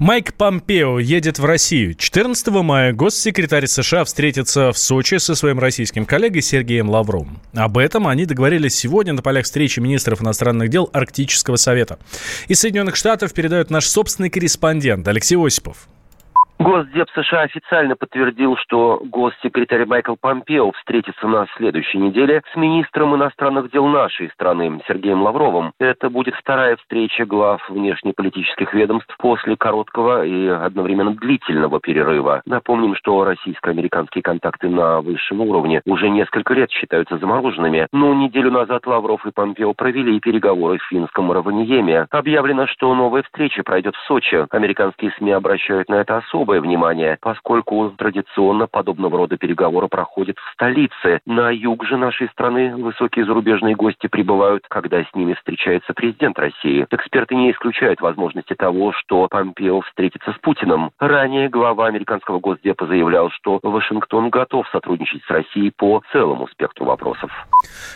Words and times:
Майк 0.00 0.32
Помпео 0.32 0.98
едет 0.98 1.38
в 1.38 1.44
Россию. 1.44 1.94
14 1.94 2.48
мая 2.48 2.94
госсекретарь 2.94 3.66
США 3.66 4.04
встретится 4.04 4.72
в 4.72 4.78
Сочи 4.78 5.18
со 5.18 5.34
своим 5.34 5.58
российским 5.58 6.06
коллегой 6.06 6.40
Сергеем 6.40 6.88
Лавровым. 6.88 7.38
Об 7.52 7.76
этом 7.76 8.08
они 8.08 8.24
договорились 8.24 8.74
сегодня 8.74 9.12
на 9.12 9.20
полях 9.20 9.44
встречи 9.44 9.78
министров 9.78 10.22
иностранных 10.22 10.70
дел 10.70 10.88
Арктического 10.94 11.56
совета. 11.56 11.98
Из 12.48 12.58
Соединенных 12.60 12.96
Штатов 12.96 13.34
передает 13.34 13.68
наш 13.68 13.84
собственный 13.84 14.30
корреспондент 14.30 15.06
Алексей 15.06 15.36
Осипов. 15.36 15.86
Госдеп 16.60 17.08
США 17.14 17.40
официально 17.40 17.96
подтвердил, 17.96 18.54
что 18.58 19.00
госсекретарь 19.02 19.86
Майкл 19.86 20.14
Помпео 20.20 20.72
встретится 20.72 21.26
на 21.26 21.46
следующей 21.56 21.96
неделе 21.96 22.42
с 22.52 22.54
министром 22.54 23.16
иностранных 23.16 23.70
дел 23.70 23.86
нашей 23.86 24.28
страны 24.28 24.78
Сергеем 24.86 25.22
Лавровым. 25.22 25.72
Это 25.80 26.10
будет 26.10 26.34
вторая 26.34 26.76
встреча 26.76 27.24
глав 27.24 27.66
внешнеполитических 27.70 28.74
ведомств 28.74 29.16
после 29.16 29.56
короткого 29.56 30.26
и 30.26 30.48
одновременно 30.48 31.14
длительного 31.14 31.80
перерыва. 31.80 32.42
Напомним, 32.44 32.94
что 32.94 33.24
российско-американские 33.24 34.20
контакты 34.20 34.68
на 34.68 35.00
высшем 35.00 35.40
уровне 35.40 35.80
уже 35.86 36.10
несколько 36.10 36.52
лет 36.52 36.70
считаются 36.70 37.16
замороженными, 37.16 37.88
но 37.90 38.12
неделю 38.12 38.50
назад 38.50 38.86
Лавров 38.86 39.24
и 39.24 39.30
Помпео 39.30 39.72
провели 39.72 40.20
переговоры 40.20 40.76
в 40.76 40.84
финском 40.90 41.32
Раваньеме. 41.32 42.06
Объявлено, 42.10 42.66
что 42.66 42.94
новая 42.94 43.22
встреча 43.22 43.62
пройдет 43.62 43.96
в 43.96 44.06
Сочи. 44.06 44.46
Американские 44.50 45.10
СМИ 45.16 45.32
обращают 45.32 45.88
на 45.88 45.94
это 45.94 46.18
особо 46.18 46.49
особое 46.50 46.60
внимание, 46.60 47.16
поскольку 47.20 47.90
традиционно 47.96 48.66
подобного 48.66 49.18
рода 49.18 49.36
переговоры 49.36 49.88
проходят 49.88 50.36
в 50.38 50.52
столице. 50.52 51.20
На 51.26 51.50
юг 51.50 51.84
же 51.84 51.96
нашей 51.96 52.28
страны 52.28 52.76
высокие 52.76 53.24
зарубежные 53.24 53.76
гости 53.76 54.08
прибывают, 54.08 54.64
когда 54.68 55.02
с 55.02 55.14
ними 55.14 55.34
встречается 55.34 55.92
президент 55.94 56.38
России. 56.38 56.86
Эксперты 56.90 57.36
не 57.36 57.52
исключают 57.52 58.00
возможности 58.00 58.54
того, 58.54 58.92
что 58.92 59.28
Помпео 59.28 59.80
встретится 59.82 60.32
с 60.32 60.38
Путиным. 60.40 60.90
Ранее 60.98 61.48
глава 61.48 61.86
американского 61.86 62.40
госдепа 62.40 62.86
заявлял, 62.86 63.30
что 63.30 63.60
Вашингтон 63.62 64.30
готов 64.30 64.66
сотрудничать 64.72 65.22
с 65.24 65.30
Россией 65.30 65.70
по 65.76 66.02
целому 66.12 66.48
спектру 66.48 66.86
вопросов. 66.86 67.30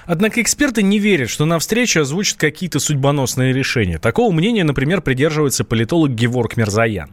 Однако 0.06 0.40
эксперты 0.40 0.82
не 0.82 0.98
верят, 0.98 1.28
что 1.28 1.44
на 1.44 1.58
встрече 1.58 2.00
озвучат 2.00 2.38
какие-то 2.38 2.78
судьбоносные 2.78 3.52
решения. 3.52 3.98
Такого 3.98 4.32
мнения, 4.32 4.64
например, 4.64 5.00
придерживается 5.00 5.64
политолог 5.64 6.10
Геворг 6.10 6.56
Мерзаян. 6.56 7.10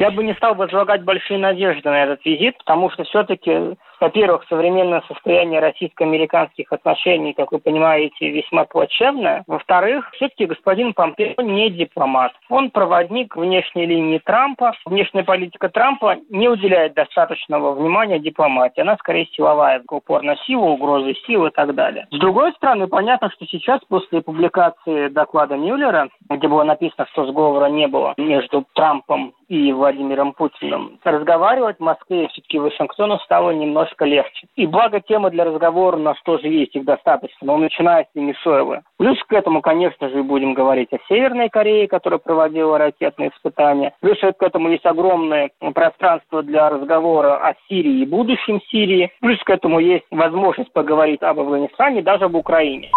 Я 0.00 0.10
бы 0.10 0.24
не 0.24 0.32
стал 0.32 0.54
возлагать 0.54 1.04
большие 1.04 1.38
надежды 1.38 1.86
на 1.86 2.04
этот 2.04 2.24
визит, 2.24 2.56
потому 2.56 2.90
что 2.90 3.04
все-таки 3.04 3.76
во-первых, 4.00 4.44
современное 4.48 5.02
состояние 5.06 5.60
российско-американских 5.60 6.72
отношений, 6.72 7.34
как 7.34 7.52
вы 7.52 7.58
понимаете, 7.58 8.30
весьма 8.30 8.64
плачевное. 8.64 9.44
Во-вторых, 9.46 10.10
все-таки 10.12 10.46
господин 10.46 10.94
Помпео 10.94 11.42
не 11.42 11.70
дипломат. 11.70 12.32
Он 12.48 12.70
проводник 12.70 13.36
внешней 13.36 13.86
линии 13.86 14.18
Трампа. 14.18 14.72
Внешняя 14.86 15.22
политика 15.22 15.68
Трампа 15.68 16.16
не 16.30 16.48
уделяет 16.48 16.94
достаточного 16.94 17.72
внимания 17.72 18.18
дипломатии. 18.18 18.80
Она 18.80 18.96
скорее 18.96 19.26
силовая, 19.26 19.82
упор 19.90 20.22
на 20.22 20.36
силу, 20.46 20.68
угрозы 20.68 21.14
силы 21.26 21.48
и 21.48 21.52
так 21.52 21.74
далее. 21.74 22.06
С 22.10 22.18
другой 22.18 22.52
стороны, 22.52 22.86
понятно, 22.88 23.30
что 23.30 23.46
сейчас 23.46 23.80
после 23.88 24.22
публикации 24.22 25.08
доклада 25.08 25.56
Мюллера, 25.56 26.08
где 26.28 26.48
было 26.48 26.64
написано, 26.64 27.06
что 27.12 27.26
сговора 27.26 27.66
не 27.66 27.86
было 27.86 28.14
между 28.16 28.64
Трампом 28.74 29.34
и 29.48 29.72
Владимиром 29.72 30.32
Путиным, 30.32 30.98
разговаривать 31.04 31.78
в 31.78 31.82
Москве 31.82 32.28
все-таки 32.28 32.58
Вашингтону 32.58 33.18
стало 33.18 33.50
немножко 33.50 33.89
немножко 33.90 34.04
легче. 34.04 34.46
И 34.56 34.66
благо 34.66 35.00
темы 35.00 35.30
для 35.30 35.44
разговора 35.44 35.96
у 35.96 36.00
нас 36.00 36.16
тоже 36.24 36.48
есть, 36.48 36.74
их 36.74 36.84
достаточно, 36.84 37.38
но 37.46 37.56
начиная 37.56 38.04
с 38.04 38.08
Венесуэлы. 38.14 38.82
Плюс 38.98 39.18
к 39.26 39.32
этому, 39.32 39.60
конечно 39.62 40.08
же, 40.08 40.22
будем 40.22 40.54
говорить 40.54 40.92
о 40.92 40.98
Северной 41.08 41.48
Корее, 41.48 41.88
которая 41.88 42.18
проводила 42.18 42.78
ракетные 42.78 43.30
испытания. 43.30 43.92
Плюс 44.00 44.18
к 44.20 44.42
этому 44.42 44.70
есть 44.70 44.86
огромное 44.86 45.50
пространство 45.74 46.42
для 46.42 46.68
разговора 46.70 47.36
о 47.36 47.54
Сирии 47.68 48.02
и 48.02 48.06
будущем 48.06 48.60
Сирии. 48.70 49.10
Плюс 49.20 49.38
к 49.42 49.50
этому 49.50 49.78
есть 49.80 50.04
возможность 50.10 50.72
поговорить 50.72 51.22
об 51.22 51.40
Афганистане, 51.40 52.02
даже 52.02 52.26
об 52.26 52.34
Украине. 52.34 52.90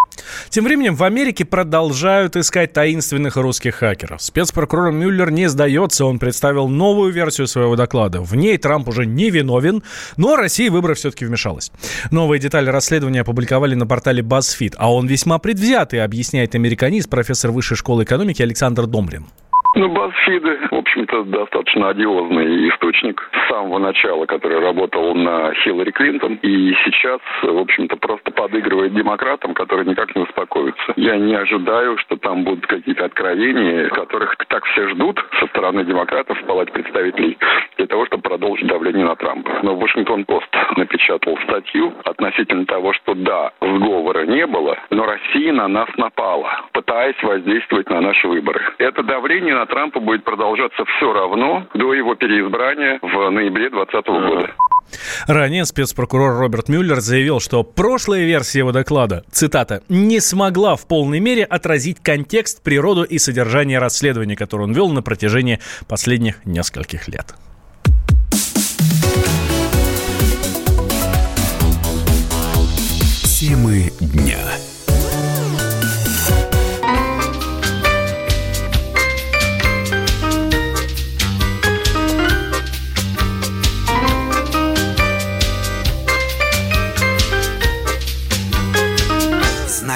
Тем 0.50 0.66
временем 0.66 0.96
в 0.96 1.04
Америке 1.04 1.46
продолжают 1.46 2.36
искать 2.36 2.74
таинственных 2.74 3.36
русских 3.36 3.76
хакеров. 3.76 4.22
Спецпрокурор 4.22 4.92
Мюллер 4.92 5.32
не 5.32 5.48
сдается, 5.50 6.06
он 6.06 6.20
представил 6.20 6.68
новую 6.68 7.12
версию 7.12 7.48
своего 7.48 7.76
доклада. 7.76 8.22
В 8.22 8.36
ней 8.36 8.58
Трамп 8.58 8.88
уже 8.88 9.06
не 9.06 9.30
виновен, 9.30 9.84
но 10.18 10.36
Россия 10.36 10.72
выборы 10.72 10.96
все-таки 10.96 11.26
вмешалась. 11.26 11.72
Новые 12.12 12.40
детали 12.40 12.70
расследования 12.70 13.22
опубликовали 13.22 13.76
на 13.76 13.88
портале 13.88 14.22
BuzzFeed, 14.22 14.76
а 14.78 14.94
он 14.94 15.08
весьма 15.08 15.40
предвзятый, 15.40 16.04
объясняет 16.04 16.56
американист, 16.56 17.10
профессор 17.10 17.52
Высшей 17.52 17.78
школы 17.78 18.04
экономики 18.04 18.42
Александр 18.42 18.88
Домрин. 18.88 19.26
Ну, 19.76 19.88
BuzzFeed, 19.88 20.70
в 20.70 20.76
общем-то, 20.76 21.24
достаточно 21.24 21.90
одиозный 21.90 22.70
источник 22.70 23.28
с 23.34 23.50
самого 23.50 23.80
начала, 23.80 24.28
который 24.28 24.60
работал 24.60 25.16
на 25.16 25.52
Хиллари 25.56 25.90
Клинтон, 25.90 26.36
и 26.44 26.76
сейчас, 26.86 27.20
в 27.42 27.58
общем-то, 27.58 27.98
просто 27.98 28.32
подыгрывает 28.32 28.94
демократам, 28.94 29.56
которые 29.56 29.88
никак 29.88 30.16
не 30.16 30.22
успокоятся. 30.22 30.94
Я 30.96 31.18
не 31.18 31.34
ожидаю, 31.34 31.98
что 31.98 32.18
там 32.18 32.44
будут 32.44 32.68
какие-то 32.68 33.06
откровения, 33.06 33.90
которых 33.90 34.36
так 34.48 34.64
все 34.66 34.90
ждут 34.90 35.20
со 35.40 35.48
стороны 35.48 35.84
демократов 35.84 36.40
в 36.40 36.46
Палате 36.46 36.72
представителей, 36.72 37.40
для 37.78 37.88
того, 37.88 38.06
чтобы 38.06 38.22
продолжить 38.22 38.68
давление 38.68 39.06
на 39.06 39.16
Трампа. 39.16 39.60
Но 39.64 39.76
Вашингтон-Пост 39.76 40.56
напечатал 40.78 41.36
статью 41.46 41.94
относительно 42.06 42.68
того, 42.68 42.94
что 42.94 43.16
да, 43.16 43.52
сговора 43.60 44.26
не 44.28 44.46
было, 44.46 44.78
но 44.92 45.08
Россия 45.08 45.52
на 45.52 45.68
нас 45.68 45.90
напала, 45.98 46.62
пытаясь 46.74 47.22
воздействовать 47.24 47.90
на 47.90 48.02
наши 48.02 48.28
выборы. 48.28 48.62
Это 48.78 49.02
давление 49.02 49.63
на 49.64 49.68
Трампа 49.68 50.00
будет 50.02 50.26
продолжаться 50.26 50.84
все 50.98 51.14
равно 51.14 51.66
до 51.74 51.94
его 51.94 52.16
переизбрания 52.16 53.00
в 53.02 53.30
ноябре 53.30 53.70
2020 53.70 54.08
года. 54.08 54.52
Ранее 55.28 55.66
спецпрокурор 55.66 56.38
Роберт 56.38 56.68
Мюллер 56.68 57.00
заявил, 57.00 57.40
что 57.40 57.64
прошлая 57.64 58.26
версия 58.26 58.60
его 58.60 58.74
доклада, 58.74 59.24
цитата, 59.32 59.82
«не 59.88 60.20
смогла 60.20 60.76
в 60.76 60.86
полной 60.86 61.20
мере 61.22 61.46
отразить 61.46 62.00
контекст, 62.02 62.62
природу 62.62 63.04
и 63.04 63.18
содержание 63.18 63.80
расследования, 63.80 64.36
которое 64.36 64.66
он 64.66 64.74
вел 64.74 64.90
на 64.90 65.02
протяжении 65.02 65.60
последних 65.88 66.46
нескольких 66.46 67.08
лет». 67.08 67.34
Темы 73.40 73.92
дня. 74.00 74.40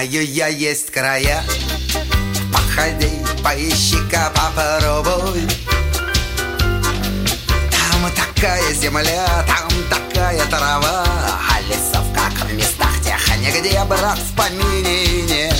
Знаю 0.07 0.25
я 0.25 0.47
есть 0.47 0.89
края. 0.89 1.43
Походи, 2.53 3.11
поищи-ка, 3.43 4.31
попробуй. 4.33 5.45
Там 7.69 8.11
такая 8.15 8.73
земля, 8.73 9.27
там 9.45 9.69
такая 9.89 10.45
трава 10.45 11.03
А 11.05 11.59
лесов, 11.67 12.05
как 12.15 12.31
в 12.47 12.53
местах 12.53 13.01
тех, 13.03 13.37
нигде, 13.39 13.83
брат, 13.83 14.17
в 14.17 14.35
помине. 14.35 15.23
Нет 15.23 15.59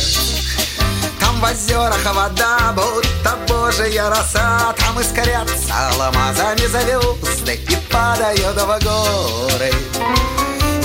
Там 1.19 1.41
в 1.41 1.43
озерах 1.43 2.05
вода, 2.15 2.73
будто 2.73 3.37
божья 3.49 4.09
роса 4.09 4.73
Там 4.77 4.97
искрятся 5.01 5.89
алмазами 5.89 6.67
звезды 6.67 7.59
И 7.69 7.75
падают 7.91 8.55
в 8.55 8.79
горы. 8.85 9.73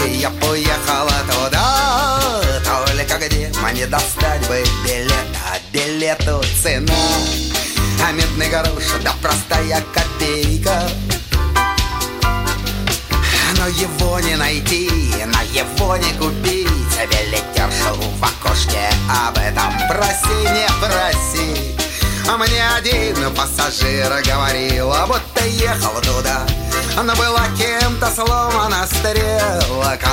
И 0.05 0.17
я 0.17 0.31
поехала 0.31 1.13
туда 1.31 1.92
где 3.73 3.85
мне 3.85 3.87
достать 3.87 4.47
бы 4.49 4.63
билет 4.85 5.15
А 5.51 5.59
билету 5.73 6.43
цена 6.63 6.93
А 8.05 8.13
медный 8.13 8.49
грош, 8.49 8.85
да 9.03 9.15
простая 9.23 9.83
копейка. 9.95 10.83
Но 13.59 13.69
его 13.69 14.19
не 14.21 14.35
найти, 14.37 14.91
на 15.27 15.43
его 15.43 15.97
не 15.97 16.13
купить. 16.15 16.69
Билетершу 17.11 17.95
в 17.95 18.25
окошке 18.25 18.91
об 19.09 19.39
этом 19.39 19.73
проси, 19.89 20.49
не 20.53 20.67
проси. 20.81 21.77
А 22.29 22.37
мне 22.37 22.69
один 22.77 23.33
пассажир 23.35 24.11
говорил, 24.27 24.93
а 24.93 25.07
будто 25.07 25.45
ехал 25.47 25.93
туда 26.03 26.47
Но 26.97 27.15
была 27.17 27.47
кем-то 27.57 28.11
сломана 28.15 28.87
стрелка. 28.87 30.11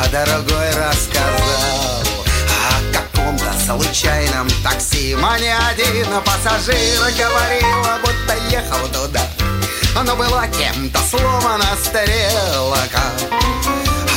А 0.00 0.06
о 0.06 0.10
каком-то 0.10 1.37
случайном 3.68 4.48
такси. 4.64 5.14
Мне 5.14 5.54
один 5.56 6.06
пассажир 6.24 7.00
говорил, 7.00 7.84
а 7.84 7.98
будто 7.98 8.34
ехал 8.50 8.88
туда. 8.88 9.20
Но 9.94 10.16
была 10.16 10.46
кем-то 10.48 10.98
сломана 11.10 11.66
стрелка. 11.82 13.02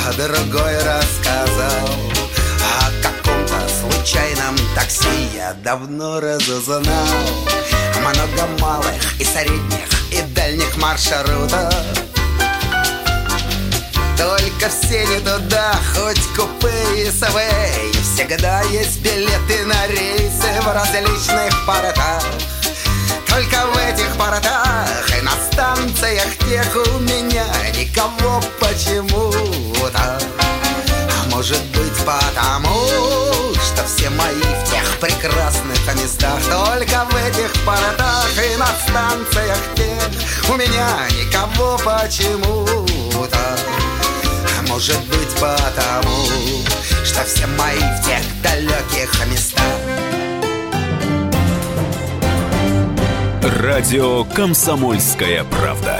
А 0.07 0.13
другой 0.13 0.77
рассказал 0.77 1.89
случайном 3.81 4.55
такси. 4.75 5.29
Я 5.35 5.53
давно 5.63 6.19
разузнал 6.19 6.85
Много 7.99 8.47
малых 8.59 9.19
и 9.19 9.23
средних 9.23 10.11
и 10.11 10.21
дальних 10.33 10.77
маршрутов. 10.77 11.73
Только 14.17 14.69
все 14.69 15.05
не 15.07 15.19
туда, 15.19 15.75
хоть 15.95 16.21
купе 16.35 16.71
и 16.95 17.09
СВ 17.09 18.00
Всегда 18.21 18.61
есть 18.69 18.99
билеты 18.99 19.65
на 19.65 19.87
рейсы 19.87 20.61
в 20.61 20.71
различных 20.71 21.65
портах 21.65 22.23
Только 23.27 23.65
в 23.65 23.77
этих 23.77 24.15
портах 24.15 25.09
и 25.17 25.21
на 25.21 25.31
станциях 25.51 26.37
тех 26.47 26.67
у 26.75 26.99
меня 26.99 27.43
Никого 27.75 28.39
почему-то. 28.59 30.19
А 30.19 31.29
может 31.31 31.63
быть 31.75 31.97
потому, 32.05 32.85
что 33.55 33.83
все 33.87 34.11
мои 34.11 34.35
в 34.35 34.69
тех 34.69 34.99
прекрасных 34.99 35.95
местах 35.95 36.39
Только 36.47 37.05
в 37.05 37.15
этих 37.15 37.51
портах 37.65 38.29
и 38.37 38.55
на 38.55 38.67
станциях 38.87 39.57
тех 39.75 40.47
У 40.47 40.57
меня 40.57 41.07
никого 41.09 41.75
почему-то 41.79 42.80
может 44.81 44.99
быть 45.09 45.35
потому, 45.35 46.25
что 47.03 47.23
все 47.25 47.45
мои 47.45 47.77
в 47.77 48.03
тех 48.03 48.41
далеких 48.41 49.27
местах. 49.31 49.63
Радио 53.61 54.23
«Комсомольская 54.23 55.43
правда». 55.43 55.99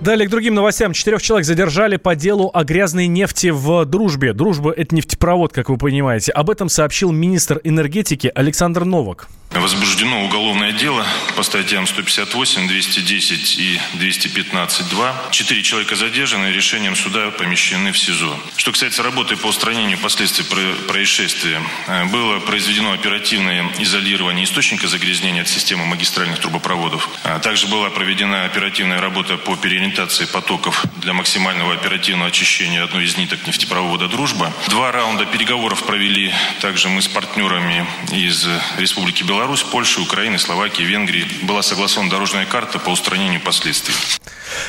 Далее 0.00 0.26
к 0.26 0.30
другим 0.30 0.54
новостям. 0.54 0.94
Четырех 0.94 1.20
человек 1.20 1.44
задержали 1.44 1.98
по 1.98 2.16
делу 2.16 2.50
о 2.54 2.64
грязной 2.64 3.06
нефти 3.06 3.48
в 3.48 3.84
Дружбе. 3.84 4.32
Дружба– 4.32 4.70
это 4.76 4.94
нефтепровод, 4.94 5.52
как 5.52 5.68
вы 5.68 5.76
понимаете. 5.76 6.32
Об 6.32 6.48
этом 6.48 6.70
сообщил 6.70 7.12
министр 7.12 7.60
энергетики 7.62 8.32
Александр 8.34 8.86
Новак. 8.86 9.28
Возбуждено 9.52 10.24
уголовное 10.24 10.70
дело 10.70 11.04
по 11.34 11.42
статьям 11.42 11.84
158, 11.84 12.68
210 12.68 13.58
и 13.58 13.80
215.2. 13.94 15.30
Четыре 15.32 15.62
человека 15.64 15.96
задержаны, 15.96 16.46
решением 16.46 16.94
суда 16.94 17.32
помещены 17.32 17.90
в 17.90 17.98
СИЗО. 17.98 18.38
Что 18.56 18.70
касается 18.70 19.02
работы 19.02 19.36
по 19.36 19.48
устранению 19.48 19.98
последствий 19.98 20.44
происшествия, 20.86 21.60
э, 21.88 22.04
было 22.06 22.38
произведено 22.38 22.92
оперативное 22.92 23.66
изолирование 23.78 24.44
источника 24.44 24.86
загрязнения 24.86 25.42
от 25.42 25.48
системы 25.48 25.84
магистральных 25.84 26.38
трубопроводов. 26.38 27.08
А 27.24 27.40
также 27.40 27.66
была 27.66 27.90
проведена 27.90 28.44
оперативная 28.44 29.00
работа 29.00 29.36
по 29.36 29.56
переориентации 29.56 30.26
потоков 30.26 30.84
для 30.98 31.12
максимального 31.12 31.74
оперативного 31.74 32.28
очищения 32.28 32.84
одной 32.84 33.04
из 33.04 33.16
ниток 33.16 33.44
нефтепровода 33.48 34.06
«Дружба». 34.06 34.52
Два 34.68 34.92
раунда 34.92 35.26
переговоров 35.26 35.82
провели 35.82 36.32
также 36.60 36.88
мы 36.88 37.02
с 37.02 37.08
партнерами 37.08 37.84
из 38.12 38.46
Республики 38.78 39.24
Беларусь 39.24 39.39
Беларусь, 39.40 39.62
Польши, 39.62 40.02
Украины, 40.02 40.36
Словакии, 40.36 40.82
Венгрии 40.82 41.24
была 41.48 41.62
согласована 41.62 42.10
дорожная 42.10 42.44
карта 42.44 42.78
по 42.78 42.90
устранению 42.90 43.40
последствий. 43.42 43.94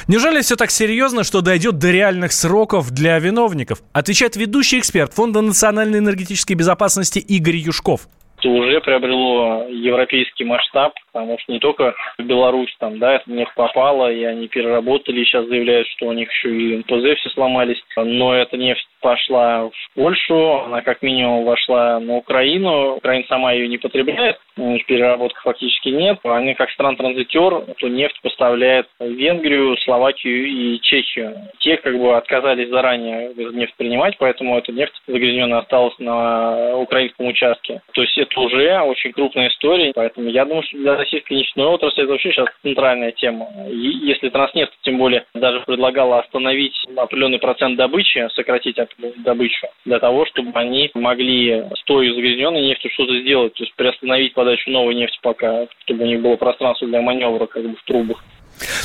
Неужели 0.08 0.40
все 0.40 0.56
так 0.56 0.72
серьезно, 0.72 1.26
что 1.26 1.42
дойдет 1.42 1.78
до 1.78 1.92
реальных 1.92 2.32
сроков 2.32 2.90
для 2.92 3.20
виновников? 3.20 3.80
Отвечает 3.92 4.38
ведущий 4.38 4.80
эксперт 4.80 5.12
Фонда 5.14 5.42
национальной 5.42 6.00
энергетической 6.00 6.54
безопасности 6.54 7.20
Игорь 7.20 7.58
Юшков 7.58 8.08
уже 8.50 8.82
приобрело 8.82 9.68
европейский 9.68 10.46
масштаб, 10.46 10.94
потому 11.12 11.38
что 11.40 11.52
не 11.52 11.60
только 11.60 11.96
в 12.18 12.24
Беларусь 12.24 12.76
там, 12.80 13.00
да, 13.00 13.16
эта 13.16 13.32
нефть 13.32 13.54
попала, 13.56 14.12
и 14.12 14.24
они 14.24 14.48
переработали, 14.48 15.22
и 15.22 15.26
сейчас 15.26 15.46
заявляют, 15.48 15.88
что 15.90 16.08
у 16.08 16.14
них 16.14 16.30
еще 16.30 16.50
и 16.50 16.78
НПЗ 16.78 17.20
все 17.20 17.30
сломались, 17.32 17.82
но 17.96 18.36
эта 18.36 18.58
нефть 18.58 18.88
пошла 19.02 19.70
в 19.70 19.96
Польшу, 19.96 20.62
она 20.66 20.82
как 20.82 21.02
минимум 21.02 21.44
вошла 21.44 22.00
на 22.00 22.18
Украину. 22.18 22.96
Украина 22.96 23.26
сама 23.28 23.52
ее 23.52 23.68
не 23.68 23.78
потребляет, 23.78 24.38
переработки 24.56 25.40
фактически 25.42 25.90
нет. 25.90 26.20
Они 26.24 26.54
как 26.54 26.70
стран-транзитер 26.72 27.64
эту 27.68 27.88
нефть 27.88 28.20
поставляет 28.22 28.88
в 29.00 29.06
Венгрию, 29.06 29.76
Словакию 29.78 30.46
и 30.48 30.80
Чехию. 30.82 31.36
Те 31.60 31.78
как 31.78 31.98
бы 31.98 32.16
отказались 32.16 32.70
заранее 32.70 33.34
нефть 33.36 33.76
принимать, 33.76 34.16
поэтому 34.18 34.58
эта 34.58 34.72
нефть 34.72 34.94
загрязненная 35.08 35.60
осталась 35.60 35.98
на 36.00 36.78
украинском 36.78 37.28
участке. 37.28 37.82
То 37.94 38.02
есть 38.02 38.18
это 38.18 38.40
уже 38.40 38.80
очень 38.82 39.12
крупная 39.12 39.50
история, 39.50 39.92
поэтому 39.96 40.30
я 40.30 40.46
думаю, 40.46 40.64
что 40.64 40.78
для 40.78 40.96
российской 41.02 41.34
нефтяной 41.34 41.68
отрасли 41.68 42.04
это 42.04 42.12
вообще 42.12 42.32
сейчас 42.32 42.48
центральная 42.62 43.12
тема. 43.12 43.48
И 43.68 43.76
если 43.76 44.30
Транснефть, 44.30 44.74
тем 44.84 44.98
более, 44.98 45.26
даже 45.34 45.62
предлагала 45.62 46.20
остановить 46.20 46.76
определенный 46.96 47.40
процент 47.40 47.78
добычи, 47.78 48.28
сократить 48.34 48.78
добычу, 49.18 49.68
для 49.86 50.00
того, 50.00 50.26
чтобы 50.26 50.52
они 50.54 50.92
могли 50.94 51.64
с 51.76 51.84
той 51.86 52.10
загрязненной 52.10 52.62
нефтью 52.62 52.92
что-то 52.92 53.20
сделать, 53.20 53.54
то 53.54 53.64
есть 53.64 53.76
приостановить 53.76 54.34
подачу 54.34 54.70
новой 54.70 54.96
нефти 54.96 55.18
пока, 55.22 55.68
чтобы 55.86 56.04
у 56.04 56.08
них 56.08 56.22
было 56.22 56.36
пространство 56.36 56.88
для 56.88 57.02
маневра 57.02 57.46
как 57.46 57.64
бы 57.64 57.76
в 57.76 57.84
трубах. 57.84 58.24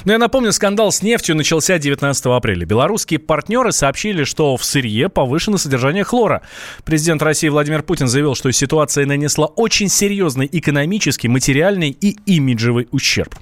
Но 0.04 0.12
я 0.12 0.18
напомню, 0.18 0.52
скандал 0.52 0.92
с 0.92 1.02
нефтью 1.02 1.36
начался 1.36 1.78
19 1.78 2.26
апреля. 2.26 2.64
Белорусские 2.66 3.18
партнеры 3.18 3.72
сообщили, 3.72 4.24
что 4.24 4.56
в 4.56 4.64
сырье 4.64 5.08
повышено 5.08 5.58
содержание 5.58 6.04
хлора. 6.04 6.42
Президент 6.84 7.22
России 7.22 7.48
Владимир 7.48 7.82
Путин 7.82 8.08
заявил, 8.08 8.34
что 8.34 8.50
ситуация 8.52 9.06
нанесла 9.06 9.46
очень 9.46 9.88
серьезный 9.88 10.48
экономический, 10.50 11.28
материальный 11.28 11.90
и 11.90 12.16
имиджевый 12.26 12.88
ущерб. 12.90 13.34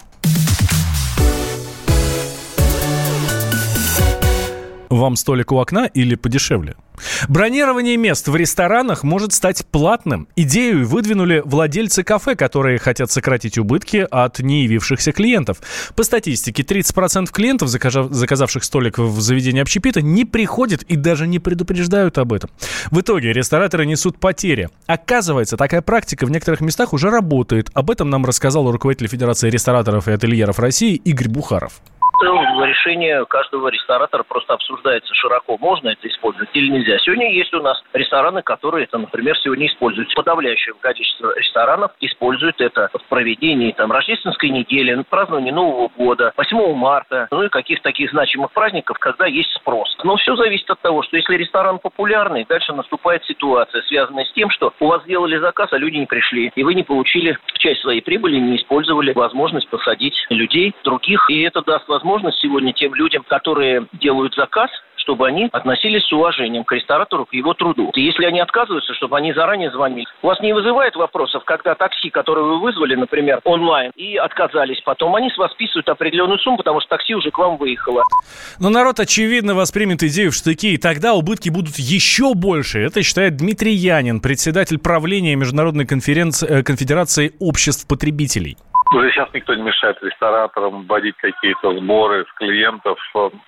Вам 4.95 5.17
столик 5.17 5.51
у 5.51 5.59
окна 5.59 5.87
или 5.87 6.15
подешевле? 6.15 6.77
Бронирование 7.29 7.97
мест 7.97 8.29
в 8.29 8.37
ресторанах 8.37 9.03
может 9.03 9.33
стать 9.33 9.67
платным. 9.67 10.29
Идею 10.37 10.87
выдвинули 10.87 11.43
владельцы 11.45 12.05
кафе, 12.05 12.37
которые 12.37 12.79
хотят 12.79 13.11
сократить 13.11 13.59
убытки 13.59 14.07
от 14.09 14.39
неявившихся 14.39 15.11
клиентов. 15.11 15.59
По 15.97 16.05
статистике, 16.05 16.63
30% 16.63 17.33
клиентов, 17.33 17.71
заказавших 17.71 18.63
столик 18.63 18.99
в 18.99 19.21
заведении 19.21 19.61
общепита, 19.61 20.01
не 20.01 20.25
приходят 20.25 20.85
и 20.85 20.95
даже 20.95 21.27
не 21.27 21.41
предупреждают 21.41 22.17
об 22.19 22.33
этом. 22.33 22.51
В 22.93 23.01
итоге 23.01 23.33
рестораторы 23.33 23.87
несут 23.87 24.21
потери. 24.21 24.69
Оказывается, 24.87 25.57
такая 25.57 25.83
практика 25.83 26.25
в 26.25 26.31
некоторых 26.31 26.61
местах 26.61 26.93
уже 26.93 27.11
работает. 27.11 27.69
Об 27.75 27.91
этом 27.91 28.11
нам 28.11 28.25
рассказал 28.25 28.71
руководитель 28.71 29.09
Федерации 29.09 29.51
рестораторов 29.51 30.07
и 30.07 30.13
ательеров 30.13 30.61
России 30.61 30.95
Игорь 30.95 31.29
Бухаров 31.29 31.81
решение 32.23 33.25
каждого 33.27 33.69
ресторатора 33.69 34.23
просто 34.23 34.55
обсуждается 34.55 35.13
широко. 35.15 35.57
Можно 35.59 35.91
это 35.91 36.09
использовать 36.09 36.51
или 36.55 36.71
нельзя. 36.71 36.99
Сегодня 36.99 37.33
есть 37.33 37.53
у 37.55 37.61
нас 37.61 37.83
рестораны, 37.93 38.43
которые 38.43 38.85
это, 38.85 38.99
например, 38.99 39.37
сегодня 39.39 39.67
используют. 39.67 40.15
Подавляющее 40.15 40.75
количество 40.81 41.37
ресторанов 41.37 41.93
используют 42.01 42.61
это 42.61 42.91
в 42.93 43.09
проведении 43.09 43.73
там, 43.73 43.93
рождественской 43.93 44.51
недели, 44.51 45.05
празднования 45.09 45.53
Нового 45.53 45.89
года, 45.97 46.33
8 46.37 46.75
марта, 46.75 47.29
ну 47.31 47.43
и 47.43 47.49
каких-то 47.49 47.85
таких 47.85 48.11
значимых 48.11 48.53
праздников, 48.53 48.99
когда 48.99 49.27
есть 49.27 49.53
спрос. 49.55 49.97
Но 50.05 50.17
все 50.17 50.37
зависит 50.37 50.71
от 50.71 50.81
того, 50.81 51.03
что 51.03 51.17
если 51.17 51.37
ресторан 51.37 51.79
популярный, 51.79 52.47
дальше 52.49 52.73
наступает 52.73 53.25
ситуация, 53.25 53.83
связанная 53.83 54.25
с 54.25 54.33
тем, 54.33 54.51
что 54.51 54.73
у 54.81 54.87
вас 54.87 55.03
сделали 55.05 55.37
заказ, 55.39 55.73
а 55.73 55.79
люди 55.79 55.97
не 55.97 56.07
пришли, 56.07 56.53
и 56.55 56.63
вы 56.63 56.75
не 56.75 56.83
получили 56.83 57.39
часть 57.59 57.81
своей 57.81 58.01
прибыли, 58.01 58.37
не 58.37 58.57
использовали 58.57 59.13
возможность 59.13 59.69
посадить 59.69 60.15
людей 60.31 60.75
других, 60.85 61.29
и 61.31 61.43
это 61.43 61.63
даст 61.63 61.89
возможность 61.89 62.04
сегодня 62.33 62.73
тем 62.73 62.95
людям, 62.95 63.25
которые 63.27 63.87
делают 63.93 64.35
заказ, 64.35 64.71
чтобы 65.05 65.27
они 65.27 65.49
относились 65.53 66.03
с 66.05 66.13
уважением 66.13 66.65
к 66.65 66.73
ресторатору, 66.73 67.27
к 67.27 67.35
его 67.35 67.55
труду. 67.55 67.91
И 67.95 68.03
если 68.03 68.25
они 68.25 68.41
отказываются, 68.41 68.95
чтобы 68.95 69.17
они 69.19 69.33
заранее 69.33 69.71
звонили. 69.71 70.07
У 70.23 70.27
вас 70.27 70.41
не 70.41 70.53
вызывает 70.53 70.97
вопросов, 70.97 71.45
когда 71.45 71.75
такси, 71.75 72.11
которое 72.11 72.43
вы 72.43 72.61
вызвали, 72.61 72.95
например, 72.95 73.41
онлайн, 73.45 73.93
и 73.97 74.17
отказались 74.17 74.81
потом, 74.81 75.15
они 75.15 75.31
с 75.31 75.37
вас 75.37 75.53
списывают 75.53 75.89
определенную 75.89 76.39
сумму, 76.39 76.57
потому 76.57 76.81
что 76.81 76.89
такси 76.91 77.15
уже 77.15 77.31
к 77.31 77.39
вам 77.39 77.57
выехало. 77.57 78.03
Но 78.59 78.71
народ, 78.71 78.99
очевидно, 79.01 79.55
воспримет 79.55 80.03
идею 80.03 80.31
в 80.31 80.35
штыки, 80.35 80.75
и 80.75 80.79
тогда 80.79 81.15
убытки 81.15 81.51
будут 81.51 81.77
еще 81.77 82.35
больше. 82.35 82.81
Это 82.81 83.03
считает 83.03 83.37
Дмитрий 83.37 83.75
Янин, 83.75 84.21
председатель 84.21 84.79
правления 84.79 85.37
Международной 85.37 85.87
конференции, 85.87 86.49
э, 86.49 86.63
конфедерации 86.63 87.35
обществ 87.39 87.87
потребителей. 87.87 88.57
Уже 88.93 89.11
сейчас 89.11 89.29
никто 89.33 89.55
не 89.55 89.63
мешает 89.63 90.03
рестораторам 90.03 90.85
вводить 90.87 91.17
какие-то 91.17 91.77
сборы 91.79 92.25
с 92.29 92.33
клиентов. 92.35 92.99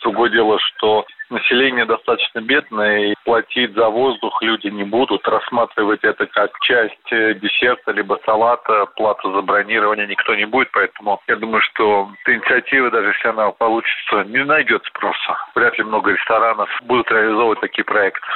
Другое 0.02 0.31
дело, 0.31 0.59
что 0.59 1.07
население 1.31 1.85
достаточно 1.85 2.40
бедное, 2.40 3.12
и 3.12 3.14
платить 3.25 3.75
за 3.75 3.88
воздух 3.88 4.40
люди 4.43 4.69
не 4.69 4.85
будут. 4.85 5.26
Рассматривать 5.26 6.05
это 6.05 6.26
как 6.26 6.59
часть 6.61 7.12
э, 7.12 7.35
десерта 7.35 7.93
либо 7.93 8.19
салата, 8.25 8.87
плату 8.97 9.33
за 9.33 9.43
бронирование 9.43 10.07
никто 10.07 10.35
не 10.35 10.47
будет. 10.47 10.71
Поэтому 10.73 11.21
я 11.28 11.37
думаю, 11.37 11.62
что 11.62 12.11
эта 12.23 12.37
инициатива, 12.37 12.90
даже 12.90 13.09
если 13.09 13.28
она 13.28 13.50
получится, 13.50 14.25
не 14.25 14.45
найдет 14.45 14.85
спроса. 14.87 15.37
Вряд 15.55 15.76
ли 15.78 15.85
много 15.85 16.12
ресторанов 16.12 16.69
будут 16.85 17.11
реализовывать 17.11 17.61
такие 17.61 17.85
проекты. 17.85 18.26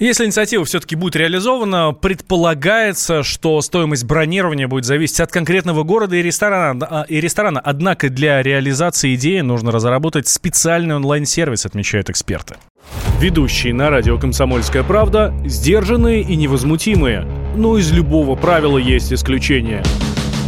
Если 0.00 0.24
инициатива 0.24 0.64
все-таки 0.64 0.96
будет 0.96 1.14
реализована, 1.14 1.92
предполагается, 1.92 3.22
что 3.22 3.60
стоимость 3.60 4.04
бронирования 4.04 4.66
будет 4.66 4.84
зависеть 4.84 5.20
от 5.20 5.30
конкретного 5.30 5.84
города 5.84 6.16
и 6.16 6.22
ресторана. 6.22 6.86
А, 6.90 7.02
и 7.08 7.20
ресторана. 7.20 7.60
Однако 7.60 8.08
для 8.08 8.42
реализации 8.42 9.14
идеи 9.14 9.40
нужно 9.40 9.70
разработать 9.70 10.26
специальный 10.26 10.96
онлайн-сервис, 10.96 11.64
отмечают 11.64 12.10
эксперты. 12.10 12.56
Ведущие 13.20 13.72
на 13.72 13.88
радио 13.88 14.18
«Комсомольская 14.18 14.82
правда» 14.82 15.32
сдержанные 15.46 16.22
и 16.22 16.34
невозмутимые. 16.34 17.26
Но 17.56 17.78
из 17.78 17.92
любого 17.92 18.34
правила 18.34 18.78
есть 18.78 19.12
исключение– 19.12 19.84